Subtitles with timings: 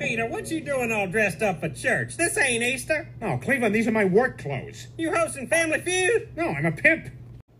[0.00, 2.16] Peter, what you doing all dressed up for church?
[2.16, 3.06] This ain't Easter.
[3.20, 4.86] Oh, Cleveland, these are my work clothes.
[4.96, 6.34] You hosting Family Feud?
[6.34, 7.10] No, I'm a pimp.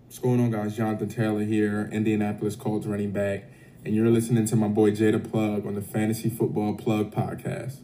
[0.07, 0.75] What's going on, guys?
[0.75, 3.45] Jonathan Taylor here, Indianapolis Colts running back,
[3.85, 7.81] and you're listening to my boy Jay the Plug on the Fantasy Football Plug podcast.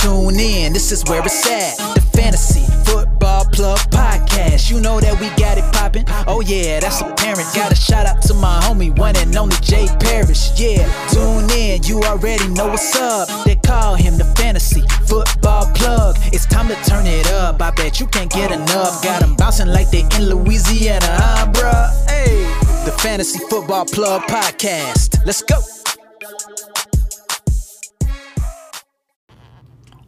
[0.00, 1.94] Tune in, this is where it's at.
[1.96, 3.13] The Fantasy Football
[3.54, 4.68] Plug Podcast.
[4.68, 6.04] You know that we got it poppin'.
[6.26, 7.46] Oh, yeah, that's apparent.
[7.54, 10.58] Got a shout out to my homie, one and only Jay Parrish.
[10.58, 13.28] Yeah, tune in, you already know what's up.
[13.44, 16.16] They call him the Fantasy Football Plug.
[16.32, 17.62] It's time to turn it up.
[17.62, 19.02] I bet you can't get enough.
[19.04, 22.10] Got them bouncing like they in Louisiana, huh, bruh?
[22.10, 22.42] Hey,
[22.84, 25.24] the Fantasy Football Plug Podcast.
[25.24, 25.60] Let's go.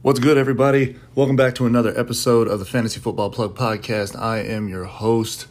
[0.06, 0.94] What's good, everybody?
[1.16, 4.16] Welcome back to another episode of the Fantasy Football Plug podcast.
[4.16, 5.48] I am your host,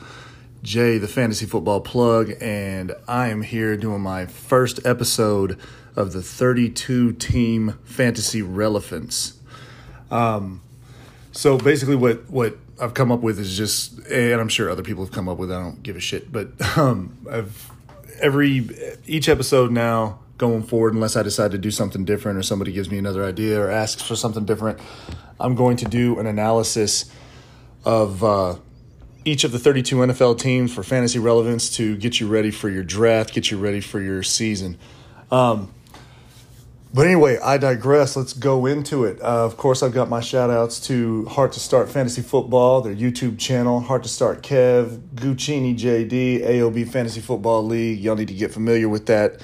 [0.63, 5.59] Jay, the Fantasy Football Plug, and I am here doing my first episode
[5.97, 9.37] of the 32 team fantasy relevance.
[10.09, 10.61] Um,
[11.33, 15.03] so basically, what what I've come up with is just, and I'm sure other people
[15.03, 15.51] have come up with.
[15.51, 16.47] I don't give a shit, but
[16.77, 17.73] um, I've
[18.21, 18.69] every
[19.05, 22.91] each episode now going forward, unless I decide to do something different or somebody gives
[22.91, 24.79] me another idea or asks for something different,
[25.39, 27.11] I'm going to do an analysis
[27.83, 28.55] of uh,
[29.23, 32.83] each of the 32 NFL teams for fantasy relevance to get you ready for your
[32.83, 34.77] draft, get you ready for your season.
[35.31, 35.71] Um,
[36.93, 38.15] but anyway, I digress.
[38.15, 39.21] Let's go into it.
[39.21, 42.95] Uh, of course, I've got my shout outs to Heart to Start Fantasy Football, their
[42.95, 47.99] YouTube channel, Heart to Start Kev, Guccini JD, AOB Fantasy Football League.
[47.99, 49.41] Y'all need to get familiar with that.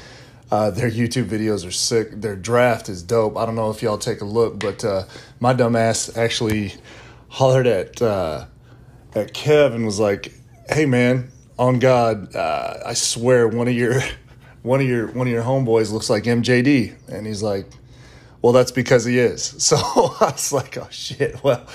[0.51, 2.11] Uh, their YouTube videos are sick.
[2.11, 3.37] Their draft is dope.
[3.37, 5.05] I don't know if y'all take a look, but uh,
[5.39, 6.73] my dumbass actually
[7.29, 8.45] hollered at uh,
[9.15, 10.33] at Kev and was like,
[10.69, 14.01] "Hey man, on God, uh, I swear one of your
[14.61, 17.67] one of your one of your homeboys looks like MJD," and he's like,
[18.41, 21.65] "Well, that's because he is." So I was like, "Oh shit, well."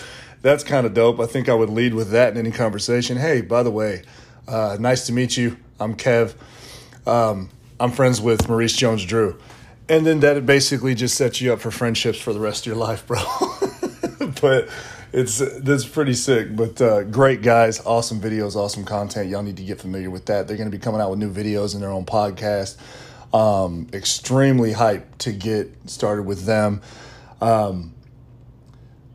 [0.42, 1.18] That's kind of dope.
[1.18, 3.16] I think I would lead with that in any conversation.
[3.16, 4.02] Hey, by the way,
[4.46, 5.56] uh, nice to meet you.
[5.80, 6.34] I'm Kev.
[7.04, 7.48] Um,
[7.78, 9.38] I'm friends with Maurice Jones Drew.
[9.88, 12.76] And then that basically just sets you up for friendships for the rest of your
[12.76, 13.18] life, bro.
[14.40, 14.68] but
[15.12, 16.56] it's that's pretty sick.
[16.56, 19.28] But uh, great guys, awesome videos, awesome content.
[19.28, 20.48] Y'all need to get familiar with that.
[20.48, 22.76] They're going to be coming out with new videos in their own podcast.
[23.34, 26.80] Um, extremely hyped to get started with them.
[27.40, 27.94] Um,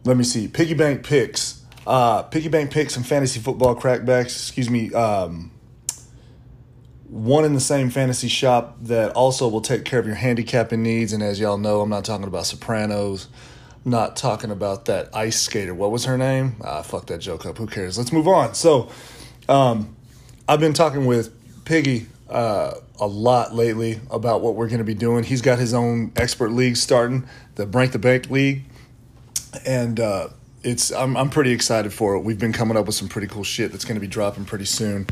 [0.05, 0.47] let me see.
[0.47, 1.63] Piggy bank picks.
[1.85, 4.25] Uh, piggy bank picks and fantasy football crackbacks.
[4.25, 4.93] Excuse me.
[4.93, 5.51] Um,
[7.11, 11.11] one in the same fantasy shop that also will take care of your handicapping needs.
[11.11, 13.27] And as y'all know, I'm not talking about Sopranos.
[13.83, 15.73] I'm not talking about that ice skater.
[15.73, 16.55] What was her name?
[16.63, 17.57] Ah, fuck that joke up.
[17.57, 17.97] Who cares?
[17.97, 18.53] Let's move on.
[18.53, 18.89] So,
[19.49, 19.93] um,
[20.47, 21.33] I've been talking with
[21.65, 25.25] Piggy uh, a lot lately about what we're going to be doing.
[25.25, 28.63] He's got his own expert league starting, the Break the Bank League,
[29.65, 30.29] and uh,
[30.63, 32.21] it's I'm I'm pretty excited for it.
[32.21, 34.65] We've been coming up with some pretty cool shit that's going to be dropping pretty
[34.65, 35.07] soon.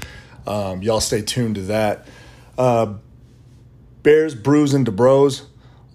[0.50, 2.08] Um, y'all stay tuned to that.
[2.58, 2.96] Uh,
[4.04, 5.46] Bears, Brews, and DeBros.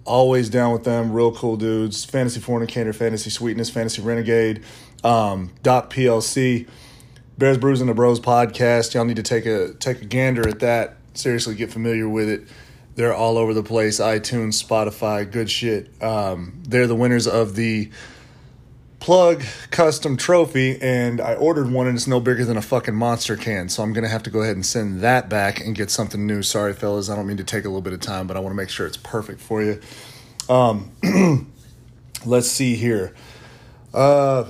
[0.05, 1.11] Always down with them.
[1.11, 2.05] Real cool dudes.
[2.05, 4.63] Fantasy Fornicator, Fantasy Sweetness, Fantasy Renegade,
[5.03, 6.67] um, Doc PLC,
[7.37, 8.93] Bears, Brews, and DeBros podcast.
[8.93, 10.97] Y'all need to take a take a gander at that.
[11.15, 12.47] Seriously, get familiar with it.
[12.95, 13.99] They're all over the place.
[13.99, 16.01] iTunes, Spotify, good shit.
[16.01, 17.89] Um, they're the winners of the
[19.05, 23.37] plug custom trophy and I ordered one and it's no bigger than a fucking monster
[23.37, 23.69] can.
[23.69, 26.25] So I'm going to have to go ahead and send that back and get something
[26.25, 26.41] new.
[26.41, 27.07] Sorry, fellas.
[27.07, 28.69] I don't mean to take a little bit of time, but I want to make
[28.69, 29.79] sure it's perfect for you.
[30.49, 30.89] Um,
[32.25, 33.13] let's see here.
[33.93, 34.45] Uh,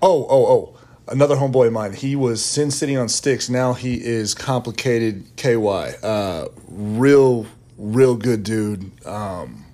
[0.00, 0.78] oh, oh, oh.
[1.08, 1.94] Another homeboy of mine.
[1.94, 3.50] He was Sin City on Sticks.
[3.50, 5.94] Now he is Complicated KY.
[6.00, 9.04] Uh, real, real good dude.
[9.04, 9.64] Um,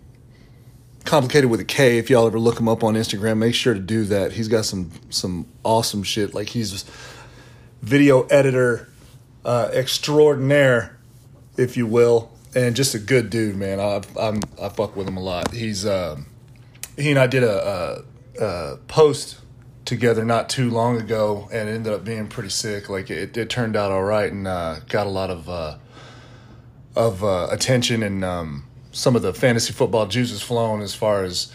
[1.05, 1.99] complicated with a K.
[1.99, 4.33] If y'all ever look him up on Instagram, make sure to do that.
[4.33, 6.35] He's got some some awesome shit.
[6.35, 6.85] Like he's
[7.83, 8.89] video editor
[9.45, 10.99] uh, extraordinaire,
[11.57, 13.81] if you will, and just a good dude, man.
[13.81, 15.53] I I'm, I fuck with him a lot.
[15.53, 16.27] He's um,
[16.97, 18.05] he and I did a,
[18.41, 19.39] a, a, post
[19.85, 22.89] together not too long ago, and it ended up being pretty sick.
[22.89, 25.79] Like it, it turned out all right, and uh, got a lot of uh,
[26.97, 28.25] of uh, attention and.
[28.25, 31.51] Um, some of the fantasy football juices flowing as far as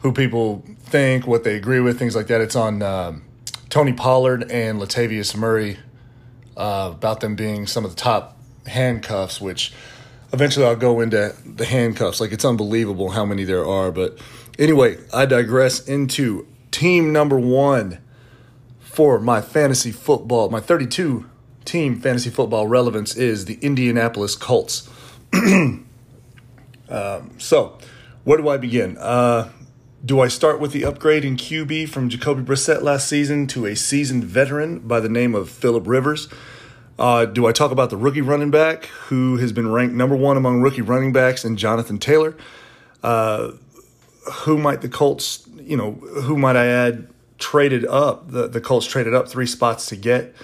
[0.00, 2.40] who people think, what they agree with, things like that.
[2.40, 3.24] It's on um,
[3.70, 5.78] Tony Pollard and Latavius Murray
[6.56, 8.36] uh, about them being some of the top
[8.66, 9.72] handcuffs, which
[10.32, 12.20] eventually I'll go into the handcuffs.
[12.20, 13.90] Like it's unbelievable how many there are.
[13.90, 14.18] But
[14.58, 17.98] anyway, I digress into team number one
[18.80, 21.28] for my fantasy football, my 32
[21.64, 24.88] team fantasy football relevance is the Indianapolis Colts.
[26.88, 27.78] Um, so
[28.24, 28.96] where do I begin?
[28.98, 29.50] Uh,
[30.04, 33.74] do I start with the upgrade in QB from Jacoby Brissett last season to a
[33.74, 36.28] seasoned veteran by the name of Philip Rivers?
[36.98, 40.36] Uh, do I talk about the rookie running back who has been ranked number one
[40.36, 42.36] among rookie running backs and Jonathan Taylor?
[43.02, 43.52] Uh,
[44.32, 47.08] who might the Colts, you know, who might I add
[47.38, 48.30] traded up?
[48.30, 50.34] The, the Colts traded up three spots to get.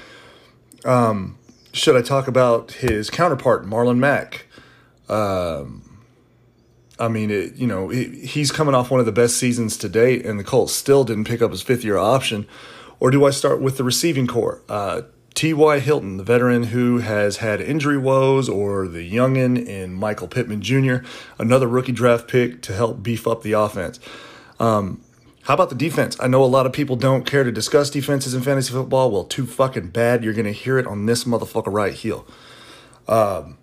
[0.85, 1.39] Um,
[1.73, 4.47] should I talk about his counterpart, Marlon Mack?
[5.09, 5.92] Um,
[7.03, 10.25] I mean, it, you know, he's coming off one of the best seasons to date,
[10.25, 12.47] and the Colts still didn't pick up his fifth year option.
[13.01, 14.63] Or do I start with the receiving corps?
[14.69, 15.03] Uh,
[15.35, 15.81] T.Y.
[15.81, 20.99] Hilton, the veteran who has had injury woes, or the youngin in Michael Pittman Jr.,
[21.41, 23.99] another rookie draft pick to help beef up the offense.
[24.61, 25.03] Um,
[25.43, 26.17] how about the defense?
[26.21, 29.11] I know a lot of people don't care to discuss defenses in fantasy football.
[29.11, 30.23] Well, too fucking bad.
[30.23, 32.25] You're going to hear it on this motherfucker right heel.
[33.09, 33.59] Um,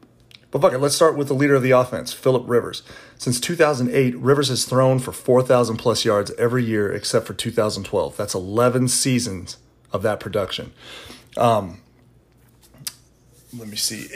[0.52, 2.82] but fuck it, let's start with the leader of the offense, Philip Rivers.
[3.18, 8.18] Since 2008, Rivers has thrown for 4,000 plus yards every year except for 2012.
[8.18, 9.58] That's 11 seasons
[9.92, 10.72] of that production.
[11.38, 11.82] Um,
[13.58, 14.08] let me see.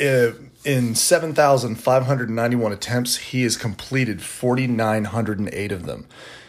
[0.65, 6.07] In 7,591 attempts, he has completed 4,908 of them.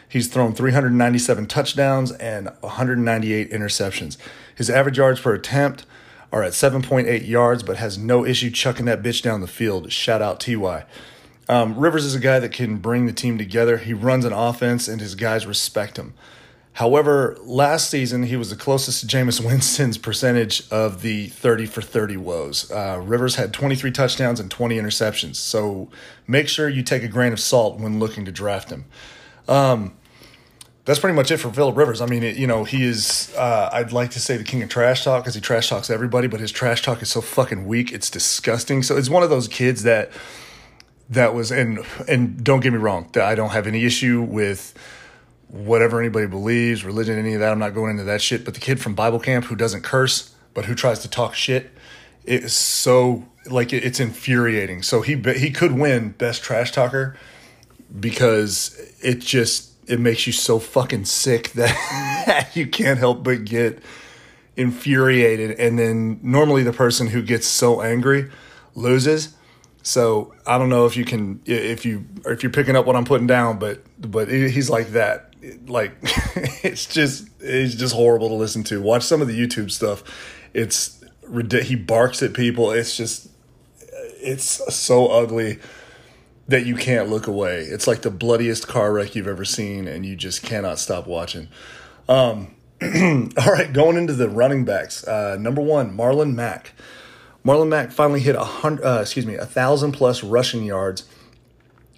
[0.08, 4.16] He's thrown 397 touchdowns and 198 interceptions.
[4.54, 5.86] His average yards per attempt
[6.34, 9.92] are at 7.8 yards, but has no issue chucking that bitch down the field.
[9.92, 10.84] Shout out TY.
[11.48, 13.76] Um, Rivers is a guy that can bring the team together.
[13.76, 16.12] He runs an offense, and his guys respect him.
[16.72, 21.82] However, last season he was the closest to Jameis Winston's percentage of the 30 for
[21.82, 22.68] 30 woes.
[22.68, 25.88] Uh, Rivers had 23 touchdowns and 20 interceptions, so
[26.26, 28.86] make sure you take a grain of salt when looking to draft him.
[29.46, 29.94] Um,
[30.84, 32.00] that's pretty much it for Philip Rivers.
[32.00, 34.68] I mean, it, you know, he is, uh, I'd like to say the king of
[34.68, 37.92] trash talk because he trash talks everybody, but his trash talk is so fucking weak.
[37.92, 38.82] It's disgusting.
[38.82, 40.10] So it's one of those kids that,
[41.08, 44.74] that was, and, and don't get me wrong, that I don't have any issue with,
[45.54, 47.52] whatever anybody believes, religion, any of that.
[47.52, 48.44] I'm not going into that shit.
[48.44, 51.70] But the kid from Bible camp who doesn't curse, but who tries to talk shit,
[52.24, 54.82] it is so like it's infuriating.
[54.82, 57.16] So he he could win best trash talker
[58.00, 63.82] because it just it makes you so fucking sick that you can't help but get
[64.56, 65.58] infuriated.
[65.58, 68.30] And then normally the person who gets so angry
[68.74, 69.34] loses.
[69.82, 73.04] So I don't know if you can if you if you're picking up what I'm
[73.04, 75.34] putting down, but but he's like that
[75.66, 75.92] like
[76.62, 78.80] it's just it's just horrible to listen to.
[78.80, 80.02] Watch some of the YouTube stuff.
[80.54, 81.02] It's
[81.62, 82.70] he barks at people.
[82.70, 83.28] It's just
[84.20, 85.58] it's so ugly
[86.48, 87.62] that you can't look away.
[87.62, 91.48] It's like the bloodiest car wreck you've ever seen, and you just cannot stop watching.
[92.08, 95.06] Um, all right, going into the running backs.
[95.06, 96.72] Uh, number one, Marlon Mack.
[97.44, 101.04] Marlon Mack finally hit a hundred, uh, excuse me, a thousand plus rushing yards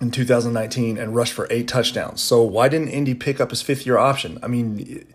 [0.00, 2.20] in 2019 and rushed for eight touchdowns.
[2.20, 4.38] So why didn't Indy pick up his fifth year option?
[4.43, 5.06] I mean,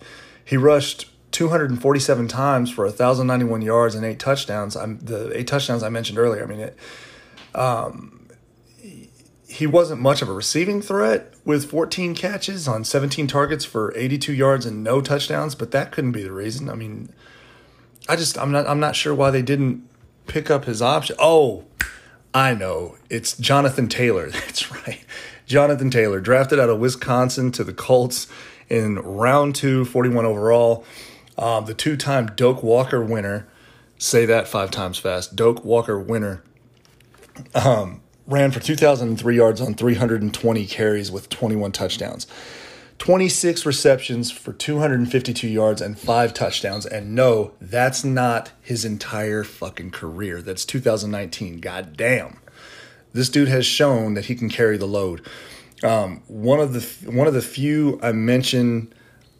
[0.43, 4.75] he rushed 247 times for 1,091 yards and eight touchdowns.
[4.75, 6.43] I'm the eight touchdowns I mentioned earlier.
[6.43, 6.77] I mean, it,
[7.53, 8.20] um,
[9.51, 14.33] he wasn't much of a receiving threat with 14 catches on 17 targets for 82
[14.33, 16.69] yards and no touchdowns, but that couldn't be the reason.
[16.69, 17.09] I mean,
[18.07, 19.87] I just I'm not I'm not sure why they didn't
[20.27, 21.15] pick up his option.
[21.19, 21.65] Oh,
[22.33, 22.95] I know.
[23.09, 24.29] It's Jonathan Taylor.
[24.31, 25.03] That's right.
[25.45, 28.27] Jonathan Taylor, drafted out of Wisconsin to the Colts
[28.69, 30.85] in round two, 41 overall.
[31.37, 33.47] Um, the two time Doak Walker winner,
[33.97, 36.41] say that five times fast, Doak Walker winner,
[37.53, 42.27] um, ran for 2,003 yards on 320 carries with 21 touchdowns.
[42.97, 46.85] 26 receptions for 252 yards and five touchdowns.
[46.85, 50.41] And no, that's not his entire fucking career.
[50.41, 51.59] That's 2019.
[51.59, 52.39] God damn.
[53.11, 55.25] This dude has shown that he can carry the load.
[55.83, 58.93] Um, one of the one of the few I mention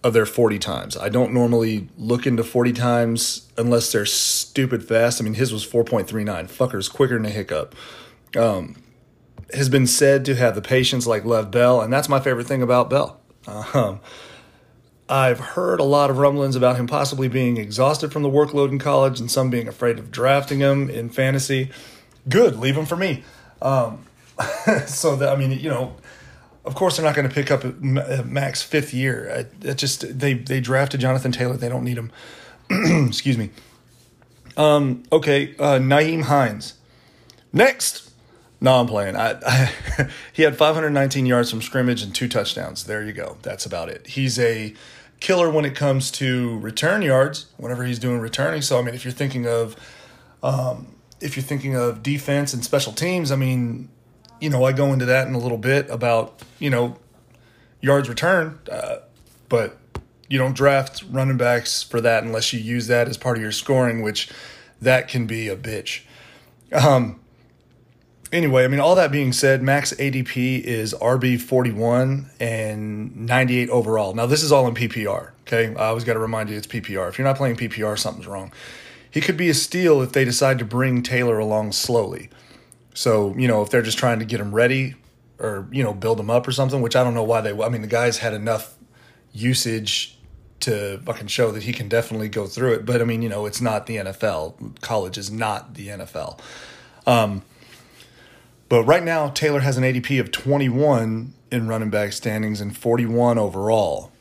[0.03, 0.97] of their 40 times.
[0.97, 5.21] I don't normally look into 40 times unless they're stupid fast.
[5.21, 6.25] I mean, his was 4.39.
[6.49, 7.75] Fucker's quicker than a hiccup.
[8.35, 8.80] Um,
[9.53, 12.61] has been said to have the patience like Le'Veon Bell, and that's my favorite thing
[12.61, 13.19] about Bell.
[13.47, 13.99] Um,
[15.09, 18.79] I've heard a lot of rumblings about him possibly being exhausted from the workload in
[18.79, 21.69] college and some being afraid of drafting him in fantasy.
[22.29, 23.23] Good, leave him for me.
[23.61, 24.05] Um,
[24.87, 25.97] so that I mean, you know,
[26.63, 29.47] of course they're not going to pick up Mack's fifth year.
[29.61, 31.57] It just they they drafted Jonathan Taylor.
[31.57, 32.11] They don't need him.
[33.07, 33.49] Excuse me.
[34.55, 36.75] Um, okay, uh, Nyheim Hines.
[37.51, 38.10] Next.
[38.63, 39.15] No, I'm playing.
[39.15, 42.83] I, I, he had 519 yards from scrimmage and two touchdowns.
[42.83, 43.37] There you go.
[43.41, 44.05] That's about it.
[44.05, 44.75] He's a
[45.19, 47.47] killer when it comes to return yards.
[47.57, 49.75] Whenever he's doing returning, so I mean, if you're thinking of,
[50.43, 53.89] um, if you're thinking of defense and special teams, I mean,
[54.39, 56.97] you know, I go into that in a little bit about, you know,
[57.81, 58.97] yards return, uh,
[59.49, 59.77] but
[60.29, 63.51] you don't draft running backs for that unless you use that as part of your
[63.51, 64.29] scoring, which
[64.81, 66.01] that can be a bitch.
[66.71, 67.20] Um,
[68.31, 74.13] anyway, I mean, all that being said, Mack's ADP is RB 41 and 98 overall.
[74.13, 75.75] Now, this is all in PPR, okay?
[75.75, 77.09] I always got to remind you it's PPR.
[77.09, 78.51] If you're not playing PPR, something's wrong.
[79.09, 82.29] He could be a steal if they decide to bring Taylor along slowly.
[82.93, 84.95] So, you know, if they're just trying to get him ready
[85.39, 87.69] or, you know, build him up or something, which I don't know why they, I
[87.69, 88.75] mean, the guy's had enough
[89.33, 90.17] usage
[90.61, 92.85] to fucking show that he can definitely go through it.
[92.85, 94.79] But I mean, you know, it's not the NFL.
[94.81, 96.39] College is not the NFL.
[97.07, 97.41] Um,
[98.71, 103.37] but right now, Taylor has an ADP of 21 in running back standings and 41
[103.37, 104.13] overall.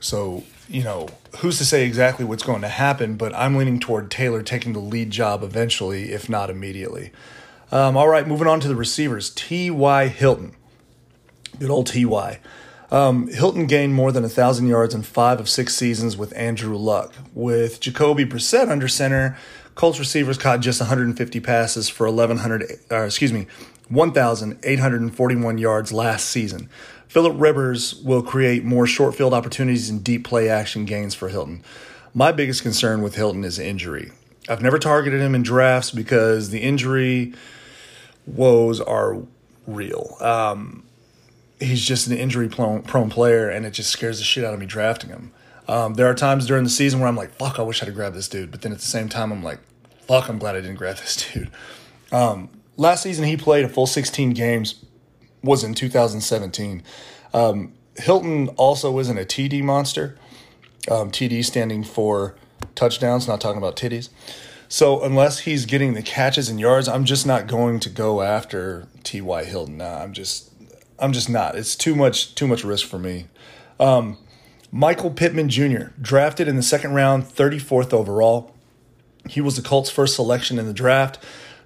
[0.00, 1.10] So, you know,
[1.40, 4.78] who's to say exactly what's going to happen, but I'm leaning toward Taylor taking the
[4.78, 7.12] lead job eventually, if not immediately.
[7.70, 9.28] Um, all right, moving on to the receivers.
[9.28, 10.08] T.Y.
[10.08, 10.56] Hilton.
[11.58, 12.40] Good old T.Y.
[12.90, 17.12] Um, Hilton gained more than 1,000 yards in five of six seasons with Andrew Luck.
[17.34, 19.36] With Jacoby Brissett under center,
[19.74, 23.46] Colts receivers caught just 150 passes for 1,100, uh, excuse me,
[23.88, 26.68] 1,841 yards last season.
[27.08, 31.62] Philip Rivers will create more short field opportunities and deep play action gains for Hilton.
[32.12, 34.12] My biggest concern with Hilton is injury.
[34.48, 37.34] I've never targeted him in drafts because the injury
[38.26, 39.22] woes are
[39.66, 40.16] real.
[40.20, 40.84] Um,
[41.60, 44.66] he's just an injury prone, player, and it just scares the shit out of me
[44.66, 45.32] drafting him.
[45.66, 47.94] Um, there are times during the season where I'm like, fuck, I wish I'd have
[47.94, 48.50] grabbed this dude.
[48.50, 49.60] But then at the same time, I'm like,
[50.06, 51.50] fuck, I'm glad I didn't grab this dude.
[52.10, 54.82] Um, last season, he played a full 16 games,
[55.42, 56.82] was in 2017.
[57.34, 60.16] Um, Hilton also isn't a TD monster.
[60.90, 62.34] Um, TD standing for
[62.74, 64.08] touchdowns, not talking about titties.
[64.68, 68.86] So unless he's getting the catches and yards, I'm just not going to go after
[69.02, 69.44] T.Y.
[69.44, 69.78] Hilton.
[69.78, 70.52] Nah, I'm just
[70.98, 71.56] I'm just not.
[71.56, 73.26] It's too much too much risk for me.
[73.80, 74.18] Um,
[74.70, 75.92] Michael Pittman Jr.
[76.00, 78.54] drafted in the second round, 34th overall.
[79.26, 81.18] He was the Colts' first selection in the draft,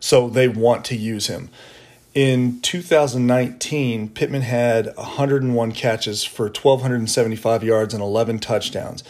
[0.02, 1.49] so they want to use him.
[2.12, 9.04] In 2019, Pittman had 101 catches for 1,275 yards and 11 touchdowns.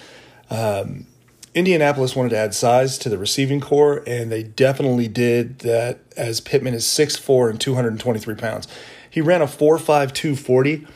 [0.51, 1.07] Um,
[1.55, 6.41] Indianapolis wanted to add size to the receiving corps, and they definitely did that as
[6.43, 8.69] Pittman is 6'4 and 223 pounds.
[9.09, 10.87] He ran a 4'5, 240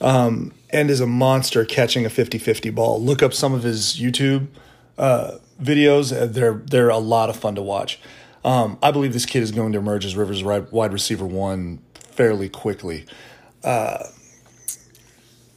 [0.00, 3.02] um, and is a monster catching a 50 50 ball.
[3.02, 4.46] Look up some of his YouTube
[4.96, 7.98] uh, videos, they're, they're a lot of fun to watch.
[8.44, 12.48] Um, I believe this kid is going to emerge as Rivers wide receiver one fairly
[12.48, 13.06] quickly.
[13.62, 14.04] Uh,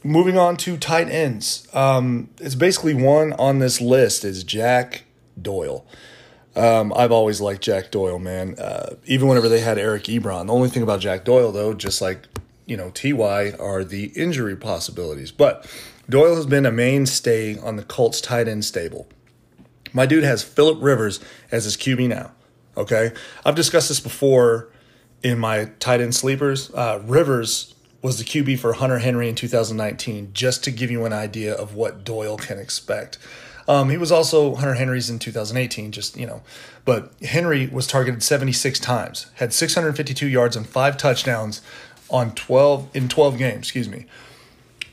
[0.02, 1.68] moving on to tight ends.
[1.74, 5.04] Um, it's basically one on this list is Jack
[5.40, 5.86] Doyle.
[6.56, 8.58] Um, I've always liked Jack Doyle, man.
[8.58, 10.46] Uh, even whenever they had Eric Ebron.
[10.46, 12.26] The only thing about Jack Doyle, though, just like
[12.66, 15.30] you know Ty, are the injury possibilities.
[15.30, 15.70] But
[16.08, 19.08] Doyle has been a mainstay on the Colts tight end stable.
[19.92, 21.20] My dude has Philip Rivers
[21.52, 22.32] as his QB now.
[22.78, 23.12] Okay,
[23.44, 24.68] I've discussed this before
[25.24, 26.72] in my tight end sleepers.
[26.72, 31.12] Uh, Rivers was the QB for Hunter Henry in 2019, just to give you an
[31.12, 33.18] idea of what Doyle can expect.
[33.66, 36.42] Um, he was also Hunter Henry's in 2018, just, you know.
[36.84, 41.60] But Henry was targeted 76 times, had 652 yards and five touchdowns
[42.08, 44.06] on 12 in 12 games, excuse me.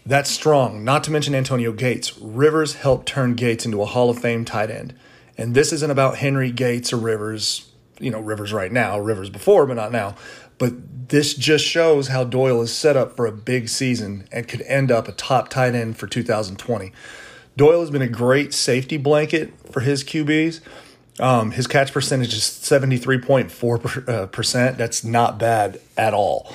[0.08, 2.18] That's strong, not to mention Antonio Gates.
[2.18, 4.96] Rivers helped turn Gates into a Hall of Fame tight end.
[5.38, 9.66] And this isn't about Henry Gates or Rivers, you know, Rivers right now, Rivers before,
[9.66, 10.16] but not now.
[10.58, 14.62] But this just shows how Doyle is set up for a big season and could
[14.64, 16.92] end up a top tight end for 2020.
[17.58, 20.62] Doyle has been a great safety blanket for his QBs.
[21.20, 24.10] Um, his catch percentage is 73.4%.
[24.10, 26.54] Uh, That's not bad at all.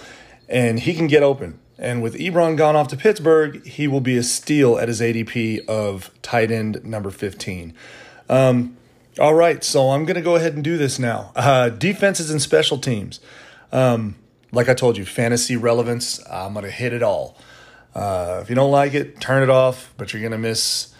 [0.48, 1.58] And he can get open.
[1.78, 5.66] And with Ebron gone off to Pittsburgh, he will be a steal at his ADP
[5.66, 7.72] of tight end number 15.
[8.28, 8.76] Um,
[9.20, 11.32] all right, so I'm going to go ahead and do this now.
[11.36, 13.20] Uh, defenses and special teams.
[13.70, 14.16] Um,
[14.50, 17.36] like I told you, fantasy relevance, I'm going to hit it all.
[17.94, 20.94] Uh, if you don't like it, turn it off, but you're going to miss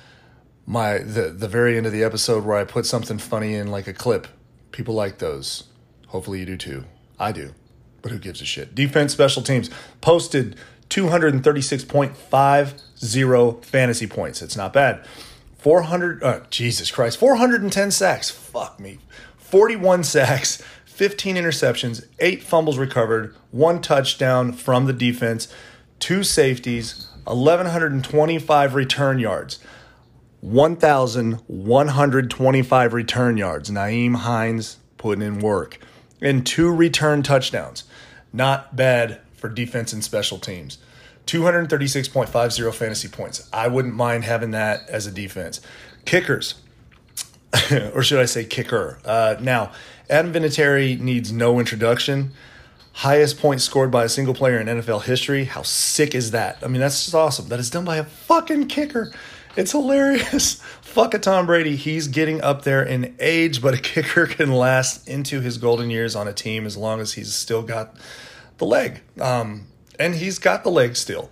[0.67, 3.89] my the, the very end of the episode where I put something funny in like
[3.89, 4.29] a clip.
[4.71, 5.65] People like those.
[6.09, 6.85] Hopefully you do too.
[7.19, 7.55] I do.
[8.03, 8.75] But who gives a shit?
[8.75, 10.57] Defense special teams posted
[10.91, 14.43] 236.50 fantasy points.
[14.43, 15.05] It's not bad.
[15.61, 18.31] 400 uh, Jesus Christ, 410 sacks.
[18.31, 18.99] Fuck me.
[19.37, 25.53] 41 sacks, 15 interceptions, eight fumbles recovered, one touchdown from the defense,
[25.99, 29.59] two safeties, 1,125 return yards,
[30.41, 33.71] 1,125 return yards.
[33.71, 35.79] Nyheim Hines putting in work,
[36.23, 37.85] and two return touchdowns.
[38.33, 40.79] Not bad for defense and special teams.
[41.27, 43.49] 236.50 fantasy points.
[43.53, 45.61] I wouldn't mind having that as a defense.
[46.05, 46.55] Kickers,
[47.95, 48.99] or should I say kicker?
[49.05, 49.73] Uh, now,
[50.09, 52.33] Adam Vinatieri needs no introduction.
[52.93, 55.45] Highest points scored by a single player in NFL history.
[55.45, 56.59] How sick is that?
[56.63, 57.49] I mean, that's just awesome.
[57.49, 59.13] That is done by a fucking kicker.
[59.57, 60.55] It's hilarious.
[60.83, 61.77] Fuck a Tom Brady.
[61.77, 66.17] He's getting up there in age, but a kicker can last into his golden years
[66.17, 67.97] on a team as long as he's still got
[68.59, 69.01] the leg.
[69.21, 69.67] Um,
[70.01, 71.31] and he's got the legs still.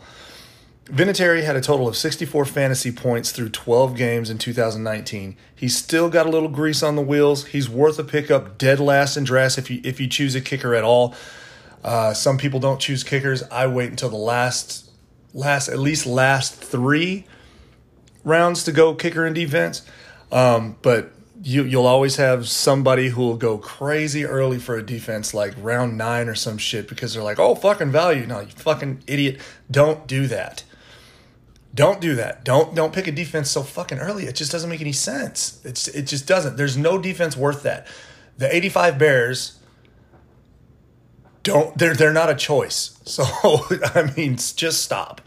[0.85, 5.37] Vinatieri had a total of 64 fantasy points through 12 games in 2019.
[5.55, 7.47] He's still got a little grease on the wheels.
[7.47, 10.75] He's worth a pickup dead last in drafts if you if you choose a kicker
[10.75, 11.15] at all.
[11.85, 13.43] Uh, some people don't choose kickers.
[13.51, 14.91] I wait until the last
[15.35, 17.27] last at least last three
[18.25, 19.83] rounds to go kicker and defense.
[20.33, 25.33] Um, but you you'll always have somebody who will go crazy early for a defense
[25.33, 28.26] like round nine or some shit because they're like, oh fucking value.
[28.26, 29.40] No, you fucking idiot.
[29.71, 30.64] Don't do that.
[31.75, 32.45] Don't do that.
[32.45, 34.25] Don't don't pick a defense so fucking early.
[34.25, 35.61] It just doesn't make any sense.
[35.64, 36.57] It's it just doesn't.
[36.57, 37.87] There's no defense worth that.
[38.37, 39.59] The 85 Bears
[41.42, 42.95] don't they're they're not a choice.
[43.09, 45.23] So I mean, just stop.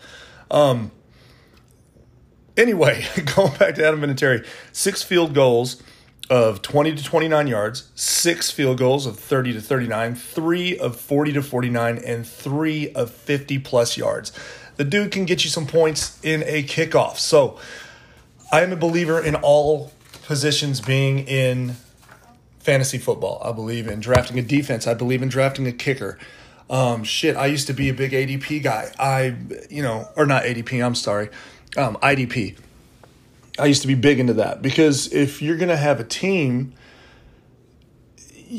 [0.51, 0.91] Um
[2.55, 5.81] anyway, going back to Adam Vinatieri, six field goals
[6.31, 11.33] of 20 to 29 yards, six field goals of 30 to 39, three of 40
[11.33, 14.31] to 49, and three of 50 plus yards.
[14.77, 17.17] The dude can get you some points in a kickoff.
[17.17, 17.59] So
[18.49, 19.91] I am a believer in all
[20.23, 21.75] positions being in
[22.59, 23.41] fantasy football.
[23.43, 24.87] I believe in drafting a defense.
[24.87, 26.17] I believe in drafting a kicker.
[26.69, 28.93] Um, shit, I used to be a big ADP guy.
[28.97, 29.35] I,
[29.69, 31.27] you know, or not ADP, I'm sorry,
[31.75, 32.55] um, IDP.
[33.59, 36.73] I used to be big into that because if you're going to have a team,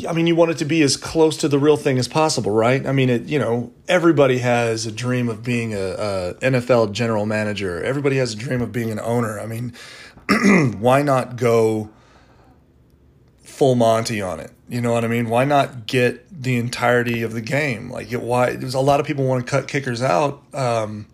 [0.08, 2.52] I mean, you want it to be as close to the real thing as possible,
[2.52, 2.86] right?
[2.86, 7.26] I mean, it, you know, everybody has a dream of being a, a NFL general
[7.26, 7.82] manager.
[7.82, 9.38] Everybody has a dream of being an owner.
[9.38, 9.74] I mean,
[10.78, 11.90] why not go
[13.42, 14.50] full Monty on it?
[14.68, 15.28] You know what I mean?
[15.28, 17.90] Why not get the entirety of the game?
[17.90, 18.56] Like, it, why?
[18.56, 20.42] There's a lot of people want to cut kickers out.
[20.54, 21.06] Um,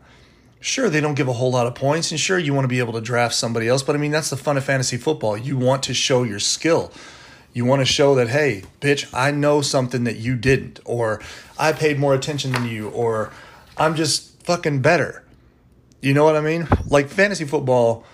[0.61, 2.79] sure they don't give a whole lot of points and sure you want to be
[2.79, 5.37] able to draft somebody else but i mean that's the fun of fantasy football.
[5.37, 6.93] You want to show your skill.
[7.53, 11.21] You want to show that hey bitch i know something that you didn't or
[11.59, 13.33] i paid more attention than you or
[13.77, 15.25] i'm just fucking better.
[16.01, 16.69] You know what i mean?
[16.87, 18.05] Like fantasy football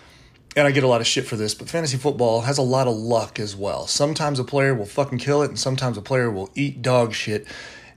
[0.57, 2.87] and i get a lot of shit for this but fantasy football has a lot
[2.87, 3.87] of luck as well.
[3.87, 7.46] Sometimes a player will fucking kill it and sometimes a player will eat dog shit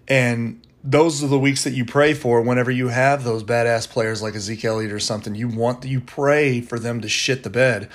[0.07, 4.21] and those are the weeks that you pray for whenever you have those badass players
[4.21, 5.35] like Ezekiel Elliott or something.
[5.35, 7.89] You want you pray for them to shit the bed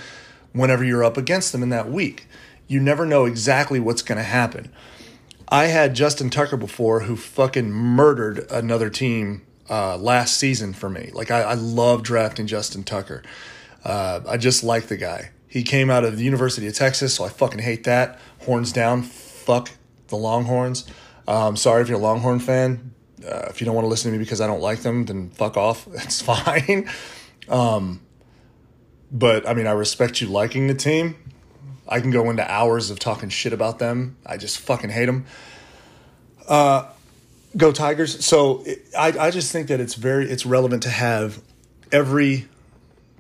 [0.53, 2.27] whenever you're up against them in that week.
[2.69, 4.71] You never know exactly what's going to happen.
[5.49, 11.11] I had Justin Tucker before who fucking murdered another team uh, last season for me.
[11.15, 13.23] Like I, I love drafting Justin Tucker.
[13.83, 15.31] Uh, I just like the guy.
[15.49, 18.19] He came out of the University of Texas, so I fucking hate that.
[18.41, 19.71] Horns down, fuck
[20.09, 20.85] the Longhorns.
[21.27, 22.95] Um, sorry if you're a Longhorn fan.
[23.25, 25.31] Uh, if you don't want to listen to me because I don't like them, then
[25.31, 25.87] fuck off.
[25.93, 26.89] It's fine.
[27.49, 28.01] Um,
[29.11, 31.17] but I mean, I respect you liking the team.
[31.89, 34.17] I can go into hours of talking shit about them.
[34.25, 35.27] I just fucking hate them.
[36.49, 36.89] Uh,
[37.57, 38.25] go Tigers.
[38.25, 41.43] So it, I, I just think that it's very it's relevant to have
[41.91, 42.49] every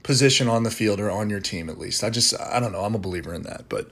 [0.02, 2.02] position on the field or on your team at least.
[2.02, 2.84] I just I don't know.
[2.84, 3.88] I'm a believer in that, but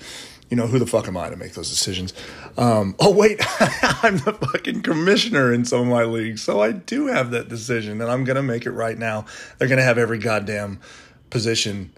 [0.50, 2.12] you know, who the fuck am I to make those decisions?
[2.58, 6.42] Um, oh, wait, I'm the fucking commissioner in some of my leagues.
[6.42, 9.26] So I do have that decision, and I'm to make it right now.
[9.58, 10.80] They're to have every goddamn
[11.30, 11.92] position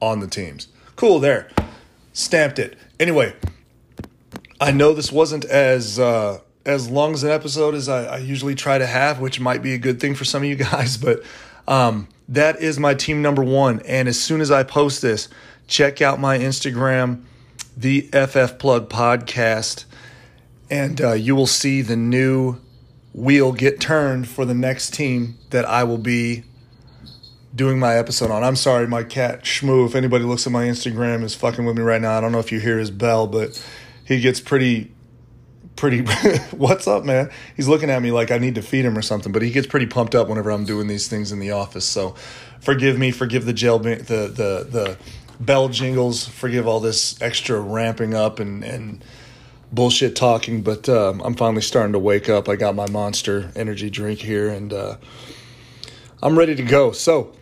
[0.00, 0.68] on the teams.
[0.94, 1.50] Cool, there.
[2.12, 2.78] Stamped it.
[2.98, 3.34] Anyway,
[4.60, 5.98] I know this wasn't as.
[5.98, 9.62] Uh, as long as an episode as I, I, usually try to have, which might
[9.62, 11.22] be a good thing for some of you guys, but
[11.68, 13.80] um, that is my team number one.
[13.80, 15.28] And as soon as I post this,
[15.66, 17.24] check out my Instagram
[17.76, 19.84] the FF Plug podcast,
[20.70, 22.56] and uh, you will see the new
[23.12, 26.44] wheel get turned for the next team that I will be
[27.54, 28.42] doing my episode on.
[28.42, 29.86] I'm sorry, my cat Shmoo.
[29.86, 32.16] If anybody looks at my Instagram, is fucking with me right now.
[32.16, 33.62] I don't know if you hear his bell, but
[34.04, 34.92] he gets pretty,
[35.76, 36.00] pretty.
[36.56, 37.30] What's up, man?
[37.54, 39.32] He's looking at me like I need to feed him or something.
[39.32, 41.84] But he gets pretty pumped up whenever I'm doing these things in the office.
[41.84, 42.14] So,
[42.60, 44.98] forgive me, forgive the jail the the the
[45.38, 46.26] bell jingles.
[46.26, 49.04] Forgive all this extra ramping up and, and
[49.72, 52.48] bullshit talking, but uh, I'm finally starting to wake up.
[52.48, 54.96] I got my monster energy drink here and uh,
[56.22, 56.92] I'm ready to go.
[56.92, 57.32] So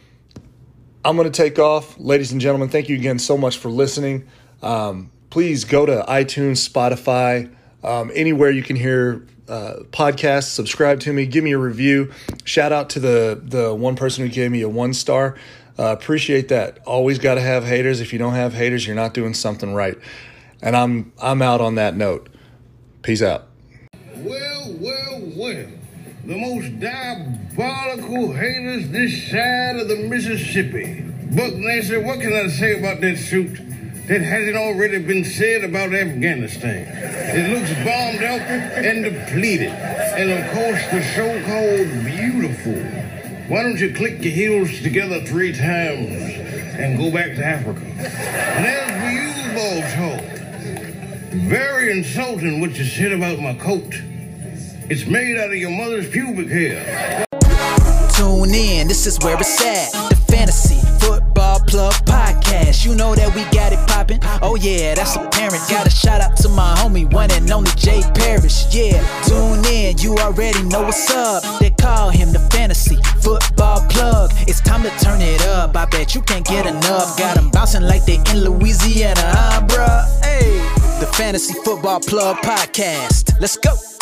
[1.04, 1.98] I'm going to take off.
[1.98, 4.26] Ladies and gentlemen, thank you again so much for listening.
[4.62, 10.54] Um, please go to iTunes, Spotify, um, anywhere you can hear uh, podcast.
[10.54, 11.26] Subscribe to me.
[11.26, 12.12] Give me a review.
[12.44, 15.36] Shout out to the the one person who gave me a one star.
[15.78, 16.78] Uh, appreciate that.
[16.86, 18.00] Always got to have haters.
[18.00, 19.98] If you don't have haters, you're not doing something right.
[20.62, 22.28] And I'm I'm out on that note.
[23.02, 23.46] Peace out.
[24.16, 25.66] Well, well, well.
[26.24, 31.02] The most diabolical haters this side of the Mississippi.
[31.36, 33.60] Buck Nasty, what can I say about that suit
[34.06, 36.86] that hasn't already been said about Afghanistan?
[36.88, 38.40] It looks bombed out
[38.84, 39.70] and depleted.
[39.70, 42.74] And of course, the so-called beautiful.
[43.48, 46.10] Why don't you click your heels together three times
[46.78, 47.84] and go back to Africa?
[47.84, 50.34] And as for you, Balto,
[51.48, 53.94] very insulting what you said about my coat.
[54.90, 57.24] It's made out of your mother's pubic hair.
[58.14, 60.10] Tune in, this is where it's at.
[60.10, 62.03] The Fantasy Football Plug
[62.82, 64.20] You know that we got it poppin'.
[64.42, 65.62] Oh, yeah, that's apparent.
[65.70, 68.74] Got a shout out to my homie, one and only Jay Parrish.
[68.74, 71.60] Yeah, tune in, you already know what's up.
[71.60, 74.30] They call him the Fantasy Football Plug.
[74.46, 75.76] It's time to turn it up.
[75.76, 77.16] I bet you can't get enough.
[77.18, 80.24] Got them bouncing like they in Louisiana, huh, bruh?
[80.24, 80.58] Hey,
[81.00, 83.40] the Fantasy Football Plug Podcast.
[83.40, 83.93] Let's go.